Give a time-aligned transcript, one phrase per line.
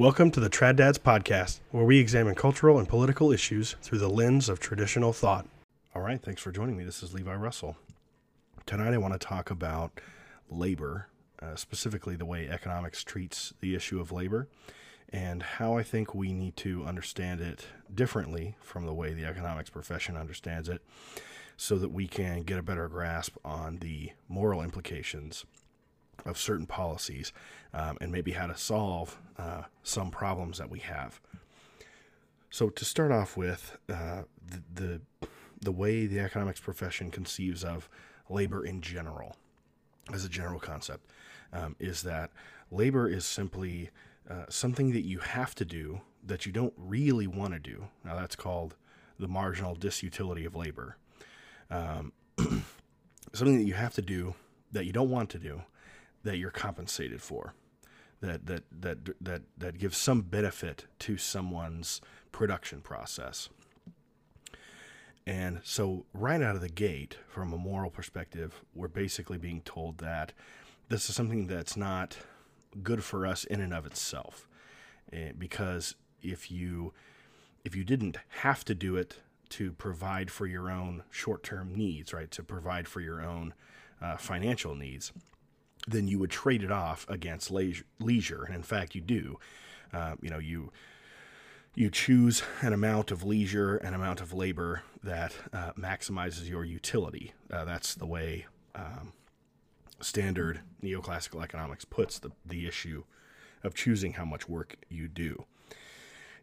[0.00, 4.08] Welcome to the Trad Dads podcast, where we examine cultural and political issues through the
[4.08, 5.46] lens of traditional thought.
[5.94, 6.84] All right, thanks for joining me.
[6.84, 7.76] This is Levi Russell.
[8.64, 10.00] Tonight, I want to talk about
[10.48, 11.08] labor,
[11.42, 14.48] uh, specifically the way economics treats the issue of labor,
[15.10, 19.68] and how I think we need to understand it differently from the way the economics
[19.68, 20.80] profession understands it,
[21.58, 25.44] so that we can get a better grasp on the moral implications
[26.24, 27.32] of certain policies
[27.74, 31.20] um, and maybe how to solve uh, some problems that we have.
[32.50, 35.28] So to start off with, uh, the, the
[35.60, 37.88] the way the economics profession conceives of
[38.28, 39.36] labor in general,
[40.12, 41.10] as a general concept,
[41.52, 42.30] um, is that
[42.70, 43.90] labor is simply
[44.28, 47.88] uh, something that you have to do that you don't really want to do.
[48.04, 48.76] Now that's called
[49.18, 50.96] the marginal disutility of labor.
[51.70, 52.12] Um,
[53.32, 54.34] something that you have to do
[54.72, 55.62] that you don't want to do
[56.22, 57.54] that you're compensated for
[58.20, 62.00] that that that that that gives some benefit to someone's
[62.32, 63.48] production process.
[65.26, 69.98] And so right out of the gate from a moral perspective, we're basically being told
[69.98, 70.32] that
[70.88, 72.16] this is something that's not
[72.82, 74.48] good for us in and of itself.
[75.12, 76.92] Eh, because if you
[77.64, 79.18] if you didn't have to do it
[79.50, 82.30] to provide for your own short-term needs, right?
[82.30, 83.52] To provide for your own
[84.00, 85.12] uh, financial needs,
[85.86, 88.44] then you would trade it off against leisure.
[88.44, 89.38] And in fact, you do.
[89.92, 90.72] Uh, you know, you
[91.74, 97.32] you choose an amount of leisure, an amount of labor that uh, maximizes your utility.
[97.50, 99.12] Uh, that's the way um,
[100.00, 103.04] standard neoclassical economics puts the, the issue
[103.62, 105.44] of choosing how much work you do.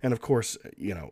[0.02, 1.12] And of course, you know,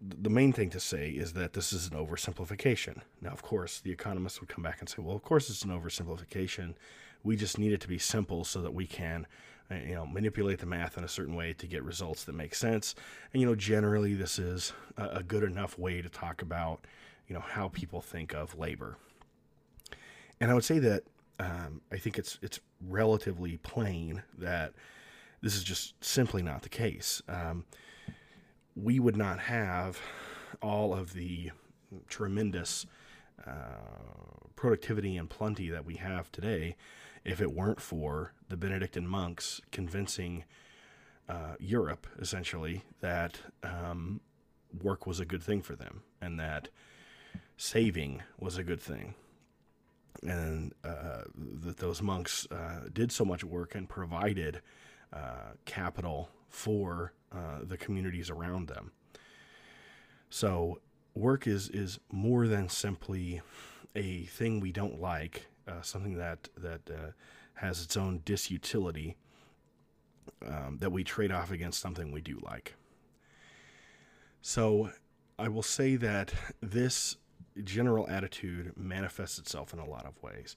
[0.00, 3.00] the main thing to say is that this is an oversimplification.
[3.20, 5.70] Now, of course, the economists would come back and say, well, of course it's an
[5.70, 6.74] oversimplification.
[7.22, 9.26] We just need it to be simple so that we can,
[9.70, 12.54] uh, you know, manipulate the math in a certain way to get results that make
[12.54, 12.94] sense.
[13.32, 16.86] And, you know, generally this is a good enough way to talk about,
[17.28, 18.96] you know, how people think of labor.
[20.40, 21.04] And I would say that
[21.38, 24.72] um, I think it's it's relatively plain that
[25.40, 27.22] this is just simply not the case.
[27.28, 27.64] Um,
[28.76, 29.98] we would not have
[30.62, 31.50] all of the
[32.08, 32.86] tremendous
[33.46, 36.76] uh, productivity and plenty that we have today
[37.24, 40.44] if it weren't for the Benedictine monks convincing
[41.28, 44.20] uh, Europe, essentially, that um,
[44.82, 46.68] work was a good thing for them and that
[47.56, 49.14] saving was a good thing.
[50.22, 51.22] And uh,
[51.62, 54.60] that those monks uh, did so much work and provided
[55.12, 58.92] uh, capital for uh, the communities around them.
[60.28, 60.80] So
[61.14, 63.40] work is is more than simply
[63.94, 67.10] a thing we don't like, uh, something that that uh,
[67.54, 69.14] has its own disutility
[70.46, 72.74] um, that we trade off against something we do like.
[74.42, 74.90] So
[75.38, 77.16] I will say that this
[77.64, 80.56] general attitude manifests itself in a lot of ways.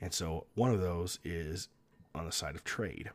[0.00, 1.68] And so one of those is
[2.14, 3.10] on the side of trade.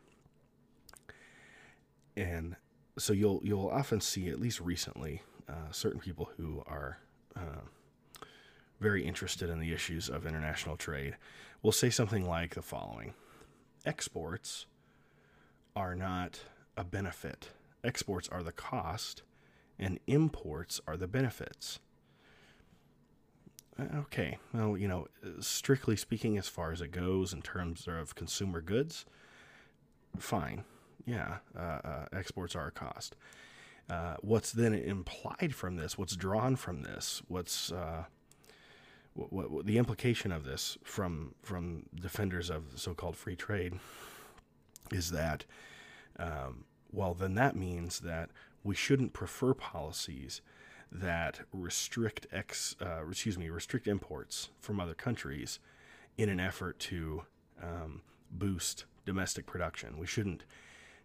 [2.16, 2.56] And
[2.98, 6.98] so you'll you'll often see, at least recently, uh, certain people who are
[7.36, 7.62] uh,
[8.80, 11.16] very interested in the issues of international trade
[11.62, 13.14] will say something like the following:
[13.84, 14.66] Exports
[15.76, 16.40] are not
[16.76, 17.50] a benefit.
[17.84, 19.22] Exports are the cost,
[19.78, 21.78] and imports are the benefits.
[23.78, 25.06] Uh, okay, well, you know,
[25.40, 29.06] strictly speaking, as far as it goes in terms of consumer goods,
[30.18, 30.64] fine
[31.06, 33.16] yeah, uh, uh, exports are a cost.
[33.88, 35.98] Uh, what's then implied from this?
[35.98, 37.22] What's drawn from this?
[37.28, 38.04] What's uh,
[39.14, 43.78] what, what, what, the implication of this from from defenders of so-called free trade
[44.92, 45.44] is that
[46.18, 48.30] um, well, then that means that
[48.64, 50.40] we shouldn't prefer policies
[50.92, 55.60] that restrict ex uh, excuse me restrict imports from other countries
[56.18, 57.22] in an effort to
[57.62, 59.98] um, boost domestic production.
[59.98, 60.44] We shouldn't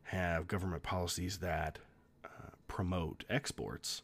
[0.05, 1.79] have government policies that
[2.23, 4.01] uh, promote exports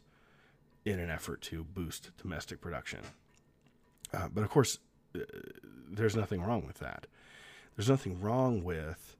[0.84, 3.00] in an effort to boost domestic production.
[4.12, 4.78] Uh, but of course,
[5.14, 5.20] uh,
[5.90, 7.06] there's nothing wrong with that.
[7.76, 9.16] There's nothing wrong with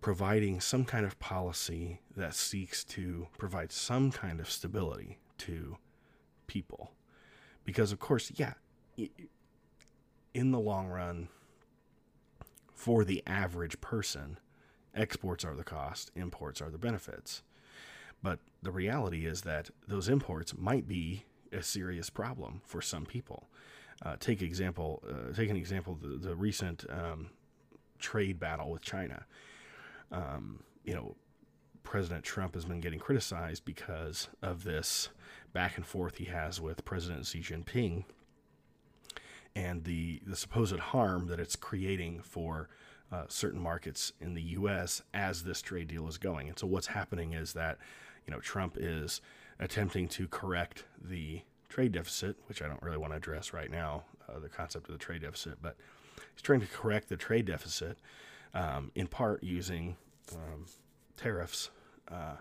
[0.00, 5.76] providing some kind of policy that seeks to provide some kind of stability to
[6.46, 6.92] people.
[7.64, 8.54] Because, of course, yeah,
[10.32, 11.28] in the long run,
[12.72, 14.38] for the average person,
[14.94, 17.42] exports are the cost, imports are the benefits.
[18.22, 21.24] But the reality is that those imports might be
[21.56, 23.48] a serious problem for some people.
[24.02, 27.30] Uh, take example, uh, take an example the, the recent um,
[27.98, 29.24] trade battle with China.
[30.12, 31.16] um, you know,
[31.82, 35.08] President Trump has been getting criticized because of this
[35.52, 38.04] back and forth he has with President Xi Jinping
[39.54, 42.68] and the, the supposed harm that it's creating for
[43.10, 45.02] uh, certain markets in the U.S.
[45.14, 46.48] as this trade deal is going.
[46.48, 47.78] And so what's happening is that,
[48.26, 49.20] you know, Trump is
[49.58, 54.04] attempting to correct the trade deficit, which I don't really want to address right now,
[54.28, 55.76] uh, the concept of the trade deficit, but
[56.34, 57.98] he's trying to correct the trade deficit
[58.54, 59.96] um, in part using
[60.34, 60.66] um,
[61.16, 61.70] tariffs
[62.10, 62.36] uh,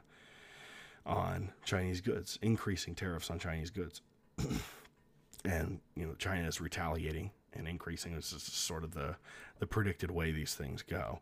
[1.06, 4.02] on Chinese goods, increasing tariffs on Chinese goods.
[5.46, 8.16] and, you know, China is retaliating and increasing.
[8.16, 9.16] This is sort of the,
[9.60, 11.20] the predicted way these things go.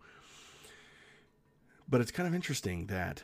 [1.90, 3.24] But it's kind of interesting that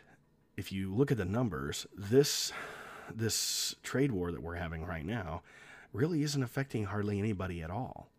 [0.60, 2.52] if you look at the numbers, this
[3.16, 5.42] this trade war that we're having right now
[5.94, 8.12] really isn't affecting hardly anybody at all.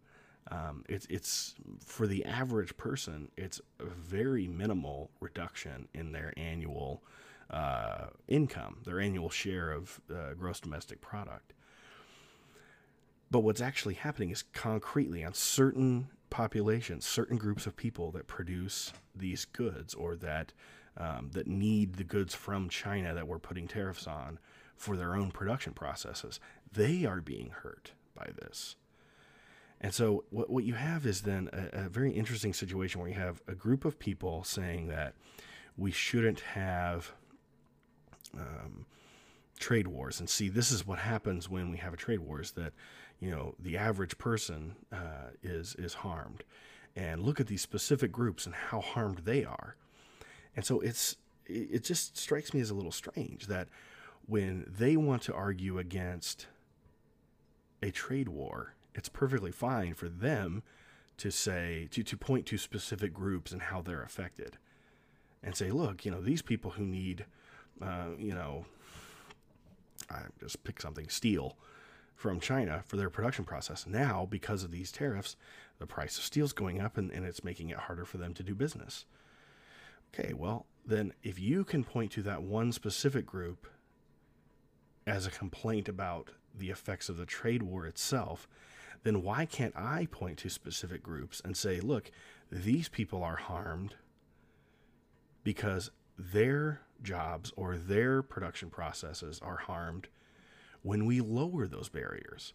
[0.50, 1.54] Um, it's it's
[1.84, 7.04] for the average person, it's a very minimal reduction in their annual
[7.50, 11.52] uh, income, their annual share of uh, gross domestic product.
[13.30, 18.92] But what's actually happening is concretely on certain populations, certain groups of people that produce
[19.14, 20.52] these goods or that
[20.96, 24.38] um, that need the goods from China that we're putting tariffs on
[24.76, 26.40] for their own production processes,
[26.72, 28.76] they are being hurt by this.
[29.80, 33.16] And so what, what you have is then a, a very interesting situation where you
[33.16, 35.14] have a group of people saying that
[35.76, 37.12] we shouldn't have
[38.36, 38.86] um,
[39.58, 40.20] trade wars.
[40.20, 42.72] And see, this is what happens when we have a trade war is that,
[43.20, 46.44] you know, the average person uh, is, is harmed.
[46.96, 49.76] And look at these specific groups and how harmed they are.
[50.56, 51.16] And so it's,
[51.46, 53.68] it just strikes me as a little strange that
[54.26, 56.46] when they want to argue against
[57.82, 60.62] a trade war, it's perfectly fine for them
[61.20, 64.56] to say to, to point to specific groups and how they're affected
[65.42, 67.26] and say look you know these people who need
[67.82, 68.64] uh, you know
[70.10, 71.56] i just pick something steel
[72.16, 73.86] from china for their production process.
[73.86, 75.36] Now because of these tariffs
[75.78, 78.32] the price of steel is going up and, and it's making it harder for them
[78.34, 79.04] to do business
[80.12, 83.66] okay well then if you can point to that one specific group
[85.06, 88.48] as a complaint about the effects of the trade war itself
[89.02, 92.10] then why can't I point to specific groups and say, look,
[92.50, 93.94] these people are harmed
[95.42, 100.08] because their jobs or their production processes are harmed
[100.82, 102.52] when we lower those barriers?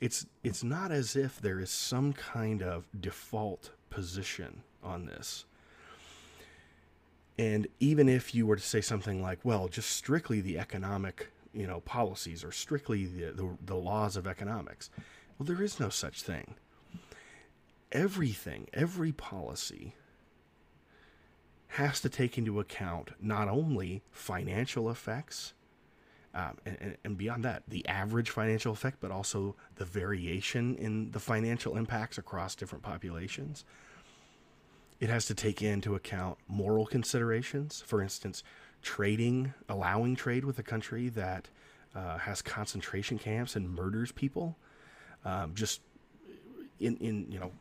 [0.00, 5.46] It's it's not as if there is some kind of default position on this.
[7.38, 11.66] And even if you were to say something like, well, just strictly the economic, you
[11.66, 14.90] know, policies or strictly the, the, the laws of economics,
[15.38, 16.54] well, there is no such thing.
[17.92, 19.94] Everything, every policy
[21.68, 25.52] has to take into account not only financial effects
[26.34, 31.18] um, and, and, beyond that, the average financial effect, but also the variation in the
[31.18, 33.64] financial impacts across different populations.
[34.98, 37.82] It has to take into account moral considerations.
[37.86, 38.42] For instance,
[38.82, 41.48] trading, allowing trade with a country that
[41.94, 44.56] uh, has concentration camps and murders people
[45.26, 45.80] um, just
[46.78, 47.52] in in you know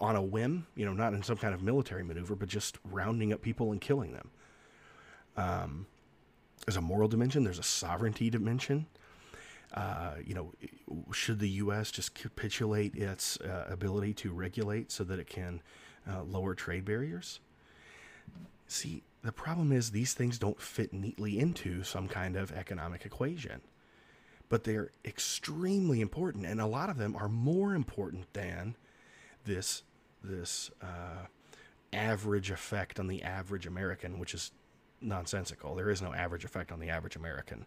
[0.00, 3.32] on a whim, you know, not in some kind of military maneuver, but just rounding
[3.32, 4.30] up people and killing them.
[5.36, 5.86] Um,
[6.66, 7.44] there's a moral dimension.
[7.44, 8.86] There's a sovereignty dimension.
[9.72, 10.52] Uh, you know,
[11.12, 11.90] should the U.S.
[11.90, 15.62] just capitulate its uh, ability to regulate so that it can
[16.08, 17.40] uh, lower trade barriers?
[18.66, 23.60] See, the problem is these things don't fit neatly into some kind of economic equation
[24.50, 28.76] but they're extremely important, and a lot of them are more important than
[29.46, 29.82] this
[30.22, 31.26] this uh,
[31.94, 34.50] average effect on the average American, which is
[35.00, 35.74] nonsensical.
[35.74, 37.64] There is no average effect on the average American.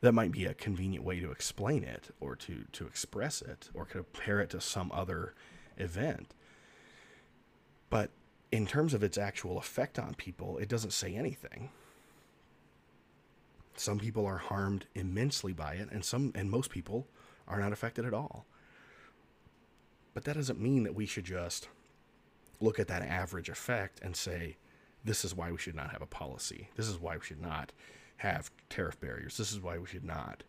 [0.00, 3.84] That might be a convenient way to explain it, or to to express it, or
[3.84, 5.34] compare it to some other
[5.76, 6.34] event.
[7.90, 8.10] But
[8.50, 11.70] in terms of its actual effect on people, it doesn't say anything.
[13.76, 17.06] Some people are harmed immensely by it, and some and most people
[17.46, 18.44] are not affected at all.
[20.14, 21.68] But that doesn't mean that we should just
[22.60, 24.56] look at that average effect and say,
[25.04, 26.68] this is why we should not have a policy.
[26.76, 27.72] This is why we should not
[28.18, 29.36] have tariff barriers.
[29.36, 30.42] This is why we should not,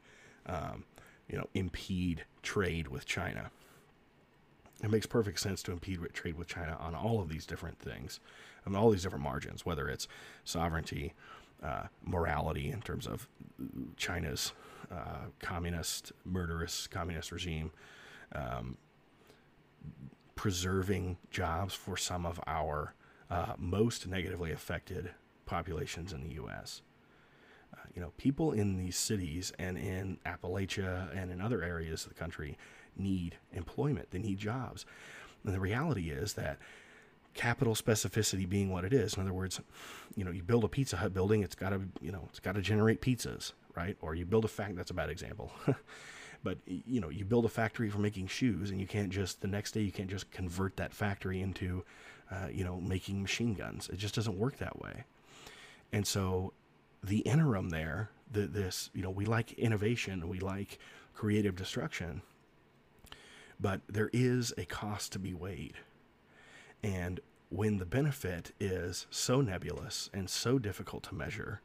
[0.47, 0.85] um,
[1.27, 3.51] you know, impede trade with China.
[4.81, 8.19] It makes perfect sense to impede trade with China on all of these different things,
[8.65, 10.07] on all these different margins, whether it's
[10.45, 11.13] sovereignty
[11.61, 13.27] uh, morality in terms of
[13.97, 14.53] China's
[14.91, 17.71] uh, communist, murderous communist regime,
[18.33, 18.77] um,
[20.35, 22.93] preserving jobs for some of our
[23.29, 25.11] uh, most negatively affected
[25.45, 26.81] populations in the U.S.
[27.73, 32.09] Uh, you know, people in these cities and in Appalachia and in other areas of
[32.09, 32.57] the country
[32.99, 34.11] need employment.
[34.11, 34.85] They need jobs.
[35.43, 36.57] And the reality is that
[37.33, 39.61] capital specificity being what it is, in other words,
[40.15, 42.55] you know, you build a Pizza Hut building, it's got to, you know, it's got
[42.55, 43.97] to generate pizzas, right?
[44.01, 44.75] Or you build a fact.
[44.75, 45.51] That's a bad example.
[46.43, 49.47] but you know, you build a factory for making shoes, and you can't just the
[49.47, 51.83] next day you can't just convert that factory into,
[52.31, 53.89] uh, you know, making machine guns.
[53.89, 55.03] It just doesn't work that way.
[55.91, 56.53] And so,
[57.03, 60.79] the interim there, the, this, you know, we like innovation, we like
[61.13, 62.21] creative destruction,
[63.59, 65.75] but there is a cost to be weighed.
[66.81, 71.61] And when the benefit is so nebulous and so difficult to measure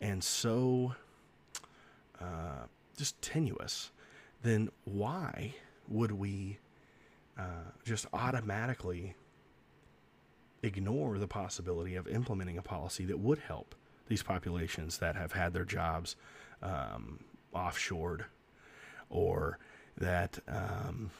[0.00, 0.94] and so
[2.20, 3.92] uh, just tenuous,
[4.42, 5.54] then why
[5.88, 6.58] would we
[7.38, 9.14] uh, just automatically
[10.62, 13.74] ignore the possibility of implementing a policy that would help
[14.08, 16.16] these populations that have had their jobs
[16.62, 17.20] um,
[17.54, 18.24] offshored
[19.08, 19.58] or
[19.98, 21.10] that um,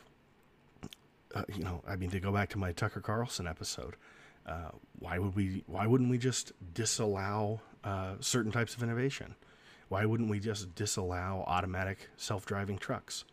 [1.34, 3.96] uh, you know i mean to go back to my tucker carlson episode
[4.46, 9.34] uh, why would we why wouldn't we just disallow uh, certain types of innovation?
[9.88, 13.24] Why wouldn't we just disallow automatic self-driving trucks?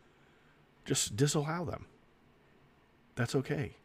[0.86, 1.86] Just disallow them.
[3.16, 3.76] That's okay.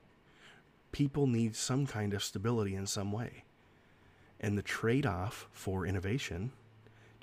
[0.93, 3.45] People need some kind of stability in some way.
[4.41, 6.53] And the trade-off for innovation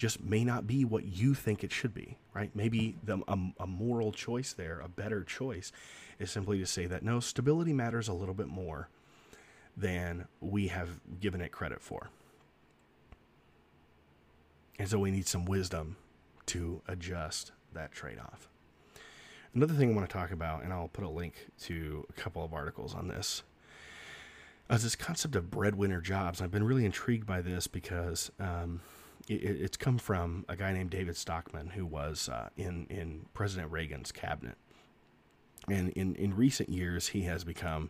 [0.01, 2.49] just may not be what you think it should be, right?
[2.55, 5.71] Maybe the, a, a, moral choice there, a better choice,
[6.17, 8.89] is simply to say that no, stability matters a little bit more
[9.77, 12.09] than we have given it credit for.
[14.79, 15.97] And so we need some wisdom
[16.47, 18.49] to adjust that trade off.
[19.53, 22.43] Another thing I want to talk about, and I'll put a link to a couple
[22.43, 23.43] of articles on this,
[24.67, 26.41] is this concept of breadwinner jobs.
[26.41, 28.81] I've been really intrigued by this because um,
[29.27, 33.71] it, it's come from a guy named David Stockman, who was uh, in in President
[33.71, 34.57] Reagan's cabinet,
[35.67, 37.89] and in in recent years he has become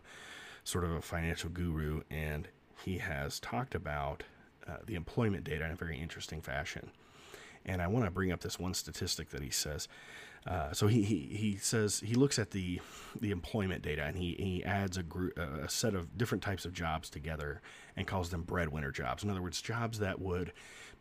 [0.64, 2.48] sort of a financial guru, and
[2.84, 4.22] he has talked about
[4.66, 6.90] uh, the employment data in a very interesting fashion.
[7.64, 9.88] And I want to bring up this one statistic that he says.
[10.46, 12.80] Uh, so he, he, he says he looks at the
[13.20, 16.72] the employment data and he, he adds a group a set of different types of
[16.72, 17.60] jobs together
[17.96, 19.22] and calls them breadwinner jobs.
[19.22, 20.52] In other words, jobs that would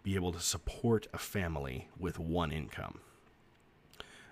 [0.04, 3.00] be able to support a family with one income,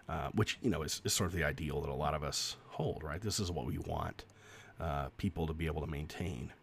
[0.08, 2.58] uh, which you know is, is, sort of the ideal that a lot of us
[2.68, 3.04] hold.
[3.04, 4.26] Right, this is what we want
[4.80, 6.54] uh, people to be able to maintain.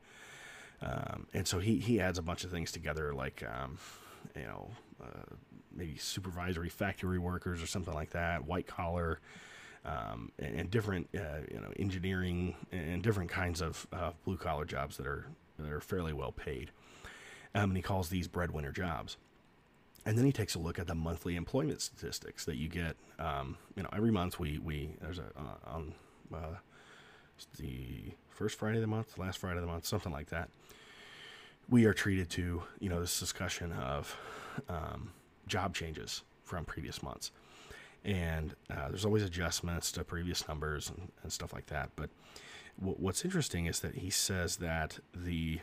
[0.83, 3.79] Um, and so he he adds a bunch of things together, like um,
[4.37, 4.71] you know
[5.03, 5.35] uh,
[5.77, 9.21] maybe supervisory factory workers or something like that, white collar.
[9.85, 14.65] Um, and, and, different, uh, you know, engineering and different kinds of uh, blue collar
[14.65, 15.27] jobs that are
[15.61, 16.73] that are fairly well paid
[17.57, 19.17] um, and he calls these breadwinner jobs.
[20.05, 22.97] And then he takes a look at the monthly employment statistics that you get.
[23.19, 25.95] Um, you know, every month we we there's a uh, on
[26.33, 26.57] uh,
[27.59, 30.49] the first Friday of the month, last Friday of the month, something like that.
[31.69, 34.17] We are treated to you know this discussion of
[34.69, 35.11] um,
[35.47, 37.33] job changes from previous months,
[38.05, 41.91] and uh, there's always adjustments to previous numbers and, and stuff like that.
[41.97, 42.11] But
[42.79, 45.61] w- what's interesting is that he says that the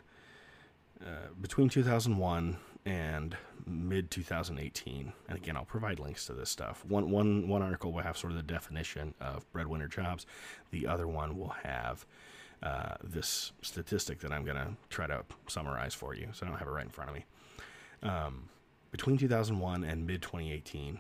[1.02, 3.36] uh, between 2001 and
[3.66, 6.84] mid 2018, and again, I'll provide links to this stuff.
[6.86, 10.26] One, one, one article will have sort of the definition of breadwinner jobs.
[10.72, 12.06] The other one will have
[12.62, 16.30] uh, this statistic that I'm going to try to summarize for you.
[16.34, 17.26] So I don't have it right in front of me.
[18.04, 18.50] Um,
[18.94, 21.00] between 2001 and mid 2018,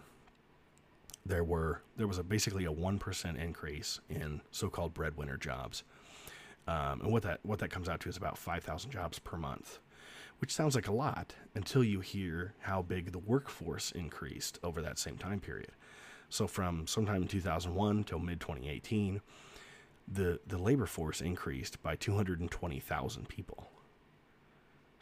[1.25, 5.83] there were there was a basically a one percent increase in so-called breadwinner jobs,
[6.67, 9.79] um, and what that what that comes out to is about 5,000 jobs per month
[10.39, 14.99] which sounds like a lot until you hear how big the workforce increased over that
[14.99, 15.71] same time period.
[16.27, 19.21] So from sometime in 2001 till mid 2018,
[20.05, 23.69] the the labor force increased by 220,000 people.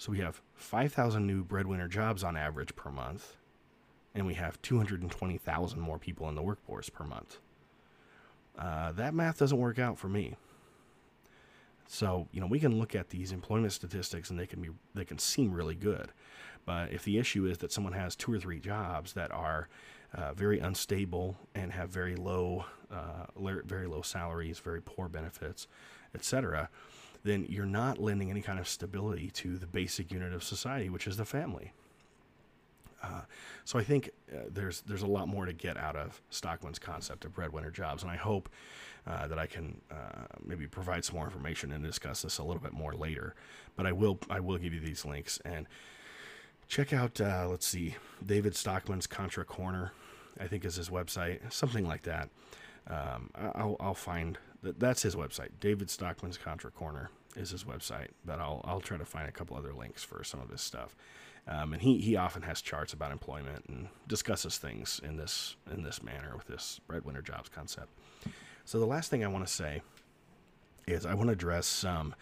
[0.02, 3.38] So we have 5,000 new breadwinner jobs on average per month,
[4.16, 7.38] and we have 220,000 more people in the workforce per month.
[8.58, 10.38] Uh, that math doesn't work out for me.
[11.88, 15.06] So, you know, we can look at these employment statistics and they can be they
[15.06, 16.12] can seem really good.
[16.66, 19.70] But if the issue is that someone has two or three jobs that are
[20.16, 23.28] uh, very unstable and have very low uh,
[23.66, 25.68] very low salaries, very poor benefits,
[26.16, 26.72] etc.,
[27.24, 31.08] then you're not lending any kind of stability to the basic unit of society, which
[31.08, 31.74] is the family.
[33.04, 33.22] Uh,
[33.66, 37.26] so I think uh, there's there's a lot more to get out of Stockman's concept
[37.26, 38.50] of breadwinner jobs, and I hope
[39.08, 42.62] uh, that I can uh, maybe provide some more information and discuss this a little
[42.62, 43.36] bit more later.
[43.76, 45.68] But I will I will give you these links and
[46.68, 47.20] check out.
[47.20, 49.94] Uh, let's see, David Stockman's Contra Corner,
[50.40, 52.30] I think is his website, something like that.
[52.88, 55.50] Um, I'll, I'll find that that's his website.
[55.60, 59.56] David Stockman's Contra Corner is his website, but I'll I'll try to find a couple
[59.56, 60.96] other links for some of this stuff.
[61.48, 65.84] Um, and he, he often has charts about employment and discusses things in this in
[65.84, 67.90] this manner with this breadwinner jobs concept.
[68.66, 69.82] So the last thing I want to say
[70.88, 72.14] is I want to address some,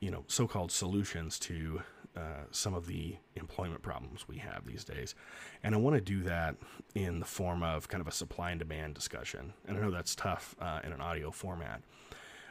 [0.00, 1.82] you know, so-called solutions to
[2.16, 5.14] uh, some of the employment problems we have these days,
[5.62, 6.56] and I want to do that
[6.94, 9.52] in the form of kind of a supply and demand discussion.
[9.66, 11.82] And I know that's tough uh, in an audio format,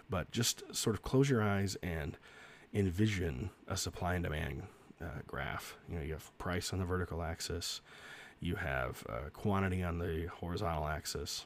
[0.09, 2.17] but just sort of close your eyes and
[2.73, 4.63] envision a supply and demand
[5.01, 5.77] uh, graph.
[5.89, 7.81] You know, you have price on the vertical axis,
[8.39, 11.45] you have uh, quantity on the horizontal axis.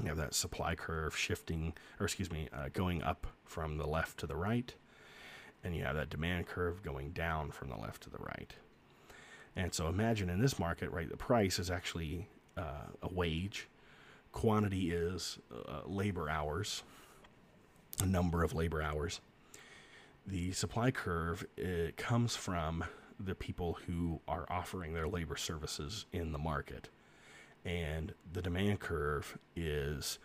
[0.00, 4.18] You have that supply curve shifting, or excuse me, uh, going up from the left
[4.20, 4.72] to the right,
[5.64, 8.52] and you have that demand curve going down from the left to the right.
[9.56, 13.68] And so imagine in this market, right, the price is actually uh, a wage,
[14.32, 16.82] quantity is uh, labor hours,
[18.00, 19.20] a number of labor hours,
[20.26, 22.84] the supply curve it comes from
[23.18, 26.88] the people who are offering their labor services in the market.
[27.64, 30.18] And the demand curve is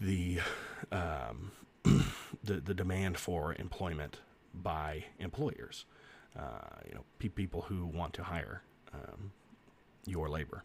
[0.00, 0.40] the
[0.90, 1.52] um,
[2.42, 4.20] the, the demand for employment
[4.54, 5.84] by employers
[6.38, 9.32] uh, you know pe- people who want to hire um,
[10.06, 10.64] your labor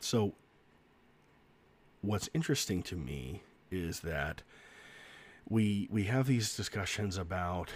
[0.00, 0.34] so
[2.00, 4.42] what's interesting to me is that
[5.48, 7.70] we we have these discussions about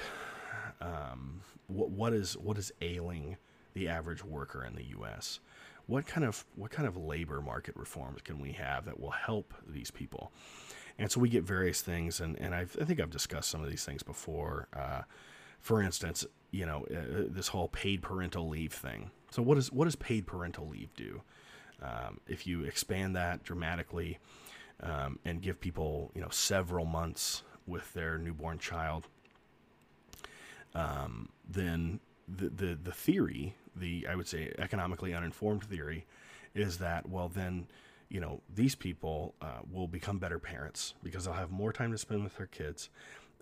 [0.81, 3.37] um, what what is what is ailing
[3.75, 5.41] the average worker in the U.S.
[5.87, 9.55] What kind of what kind of labor market reforms can we have that will help
[9.69, 10.33] these people?
[10.99, 13.71] And so we get various things, and and I've, i think I've discussed some of
[13.71, 14.69] these things before.
[14.75, 15.03] Uh,
[15.61, 19.11] for instance, you know uh, this whole paid parental leave thing.
[19.31, 21.23] So what is what does paid parental leave do?
[21.83, 24.19] Um, if you expand that dramatically
[24.83, 29.09] um, and give people you know several months with their newborn child,
[30.75, 36.07] um, then the, the the theory, the I would say economically uninformed theory,
[36.55, 37.67] is that well then
[38.09, 41.99] you know these people uh, will become better parents because they'll have more time to
[41.99, 42.89] spend with their kids,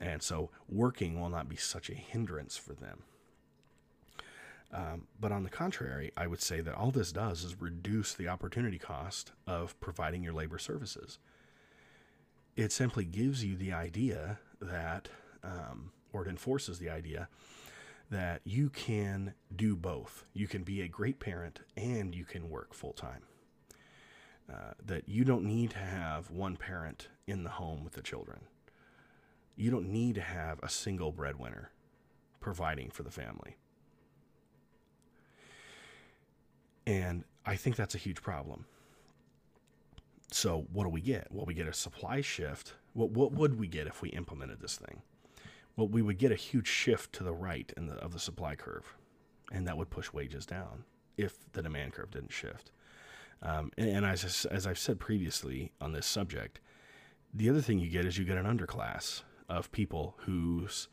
[0.00, 3.02] and so working will not be such a hindrance for them.
[4.72, 8.26] Um, but on the contrary, I would say that all this does is reduce the
[8.26, 11.18] opportunity cost of providing your labor services
[12.56, 15.08] it simply gives you the idea that,
[15.42, 17.28] um, or it enforces the idea
[18.10, 20.24] that you can do both.
[20.34, 23.22] You can be a great parent and you can work full time.
[24.52, 28.40] Uh, that you don't need to have one parent in the home with the children.
[29.56, 31.70] You don't need to have a single breadwinner
[32.40, 33.56] providing for the family.
[36.86, 38.66] And I think that's a huge problem.
[40.30, 41.28] So what do we get?
[41.30, 42.74] Well, we get a supply shift.
[42.92, 45.00] What what would we get if we implemented this thing?
[45.76, 48.56] Well, we would get a huge shift to the right in the, of the supply
[48.56, 48.94] curve,
[49.50, 50.84] and that would push wages down
[51.16, 52.70] if the demand curve didn't shift.
[53.42, 56.60] Um, and, and as as I've said previously on this subject,
[57.32, 60.88] the other thing you get is you get an underclass of people whose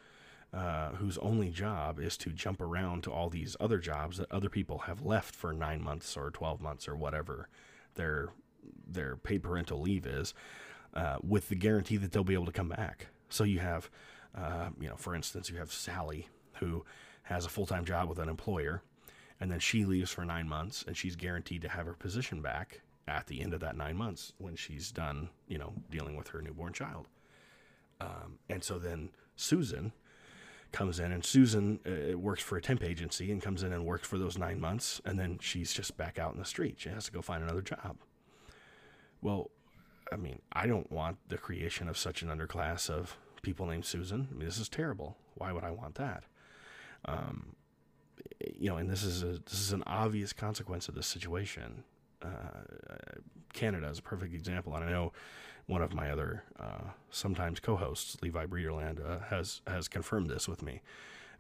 [0.54, 4.50] uh, whose only job is to jump around to all these other jobs that other
[4.50, 7.48] people have left for nine months or twelve months or whatever
[7.96, 8.30] their
[8.88, 10.34] their paid parental leave is,
[10.94, 13.08] uh, with the guarantee that they'll be able to come back.
[13.30, 13.90] So you have,
[14.36, 16.28] uh, you know, for instance, you have Sally
[16.60, 16.84] who
[17.24, 18.84] has a full time job with an employer,
[19.42, 22.82] and then she leaves for nine months, and she's guaranteed to have her position back
[23.08, 26.42] at the end of that nine months when she's done, you know, dealing with her
[26.42, 27.08] newborn child.
[28.00, 29.94] Um, and so then Susan
[30.72, 34.08] comes in, and Susan uh, works for a temp agency and comes in and works
[34.08, 36.76] for those nine months, and then she's just back out in the street.
[36.78, 37.98] She has to go find another job.
[39.22, 39.50] Well,
[40.14, 44.28] I mean, I don't want the creation of such an underclass of people named Susan.
[44.30, 45.18] I mean, this is terrible.
[45.34, 46.26] Why would I want that?
[47.06, 47.56] Um,
[48.58, 51.84] you know, and this is a this is an obvious consequence of this situation.
[52.22, 52.28] Uh,
[53.54, 55.12] Canada is a perfect example, and I know
[55.66, 60.62] one of my other uh, sometimes co-hosts, Levi Breederland, uh, has has confirmed this with
[60.62, 60.82] me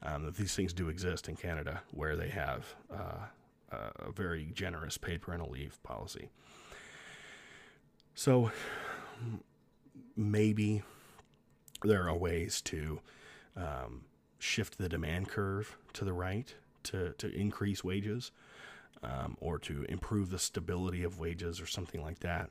[0.04, 3.28] um, that these things do exist in Canada, where they have uh,
[3.72, 6.30] a very generous paid parental leave policy.
[8.16, 8.52] So
[10.16, 10.84] maybe
[11.84, 13.00] there are ways to
[13.56, 14.04] um,
[14.42, 18.32] shift the demand curve to the right to, to increase wages
[19.04, 22.50] um, or to improve the stability of wages or something like that.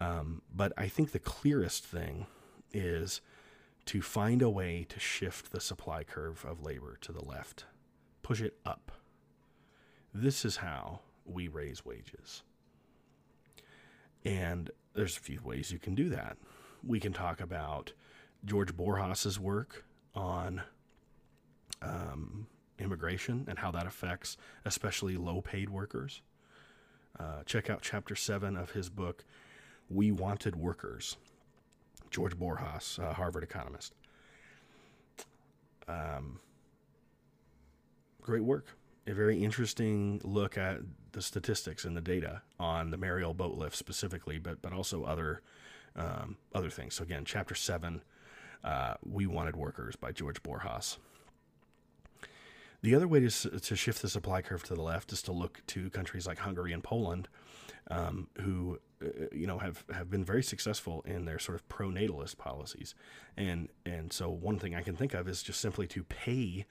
[0.00, 2.26] Um, but I think the clearest thing
[2.72, 3.20] is
[3.86, 7.64] to find a way to shift the supply curve of labor to the left,
[8.22, 8.92] push it up.
[10.14, 12.42] This is how we raise wages.
[14.24, 16.36] And there's a few ways you can do that.
[16.84, 17.92] We can talk about
[18.44, 20.62] George Borjas's work on
[21.82, 22.46] um,
[22.78, 26.22] immigration and how that affects especially low paid workers.
[27.18, 29.24] Uh, check out chapter seven of his book,
[29.90, 31.16] We Wanted Workers.
[32.10, 33.94] George Borjas, a Harvard economist.
[35.88, 36.40] Um,
[38.20, 38.66] great work.
[39.06, 40.80] A very interesting look at
[41.12, 45.42] the statistics and the data on the Mariel boat lift specifically, but but also other
[45.96, 46.94] um, other things.
[46.94, 48.02] So again, chapter seven,
[48.62, 50.98] uh, "We Wanted Workers" by George Borjas.
[52.82, 55.62] The other way to, to shift the supply curve to the left is to look
[55.68, 57.28] to countries like Hungary and Poland,
[57.88, 62.38] um, who uh, you know have, have been very successful in their sort of pro-natalist
[62.38, 62.96] policies,
[63.36, 66.66] and and so one thing I can think of is just simply to pay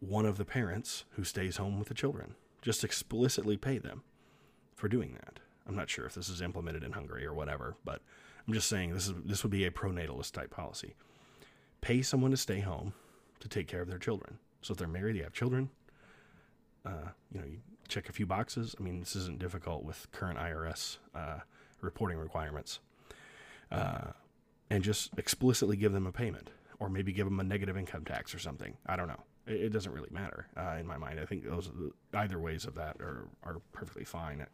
[0.00, 4.02] one of the parents who stays home with the children, just explicitly pay them
[4.74, 5.38] for doing that.
[5.66, 8.00] I'm not sure if this is implemented in Hungary or whatever, but
[8.46, 10.96] I'm just saying this is this would be a pro-natalist type policy.
[11.82, 12.94] Pay someone to stay home
[13.38, 15.70] to take care of their children so if they're married, they have children.
[16.84, 18.74] Uh, you know, you check a few boxes.
[18.78, 21.40] I mean, this isn't difficult with current IRS uh,
[21.80, 22.80] reporting requirements.
[23.70, 24.12] Uh,
[24.70, 28.34] and just explicitly give them a payment, or maybe give them a negative income tax
[28.34, 28.76] or something.
[28.86, 29.22] I don't know.
[29.46, 31.20] It, it doesn't really matter uh, in my mind.
[31.20, 31.70] I think those
[32.14, 34.46] either ways of that are are perfectly fine.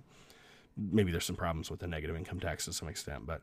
[0.77, 3.43] Maybe there's some problems with the negative income tax to some extent, but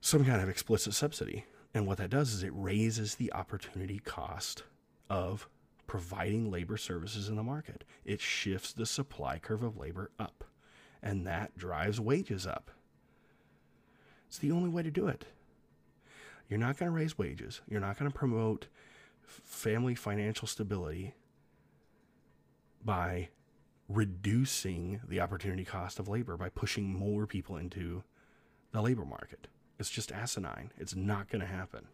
[0.00, 1.44] some kind of explicit subsidy.
[1.74, 4.64] And what that does is it raises the opportunity cost
[5.08, 5.48] of
[5.86, 7.84] providing labor services in the market.
[8.04, 10.44] It shifts the supply curve of labor up,
[11.02, 12.70] and that drives wages up.
[14.26, 15.24] It's the only way to do it.
[16.48, 18.68] You're not going to raise wages, you're not going to promote
[19.22, 21.14] family financial stability
[22.84, 23.28] by
[23.88, 28.02] reducing the opportunity cost of labor by pushing more people into
[28.72, 29.48] the labor market.
[29.78, 30.72] It's just asinine.
[30.76, 31.86] It's not going to happen.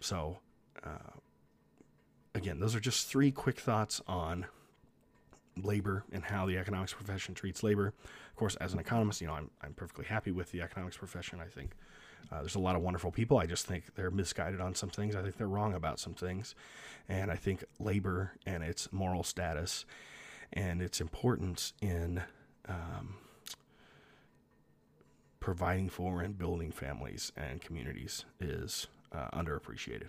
[0.00, 0.38] So,
[0.84, 1.12] uh,
[2.34, 4.46] again, those are just three quick thoughts on
[5.56, 7.88] labor and how the economics profession treats labor.
[7.88, 11.40] Of course, as an economist, you know, I'm, I'm perfectly happy with the economics profession.
[11.40, 11.72] I think
[12.30, 13.38] uh, there's a lot of wonderful people.
[13.38, 15.16] I just think they're misguided on some things.
[15.16, 16.54] I think they're wrong about some things.
[17.08, 19.84] And I think labor and its moral status
[20.52, 22.22] and its importance in
[22.68, 23.16] um,
[25.40, 30.08] providing for and building families and communities is uh, underappreciated.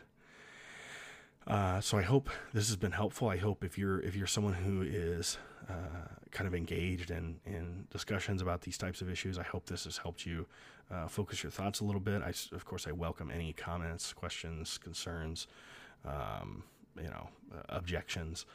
[1.47, 3.27] Uh, so I hope this has been helpful.
[3.27, 7.87] I hope if you're if you're someone who is uh, kind of engaged in in
[7.89, 10.45] discussions about these types of issues, I hope this has helped you
[10.91, 12.21] uh, focus your thoughts a little bit.
[12.21, 15.47] I of course I welcome any comments, questions, concerns,
[16.05, 16.63] um,
[16.95, 18.45] you know, uh, objections.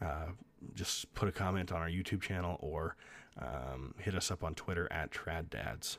[0.00, 0.28] Uh,
[0.74, 2.96] just put a comment on our YouTube channel or
[3.40, 5.98] um, hit us up on Twitter at TradDads.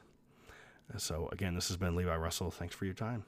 [0.98, 2.50] So again, this has been Levi Russell.
[2.50, 3.24] Thanks for your time.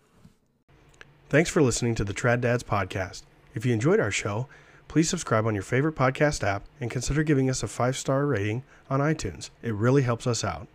[1.32, 3.22] Thanks for listening to the Trad Dads podcast.
[3.56, 4.48] If you enjoyed our show,
[4.89, 8.63] please subscribe on your favorite podcast app and consider giving us a five star rating
[8.89, 9.50] on iTunes.
[9.63, 10.67] It really helps us out.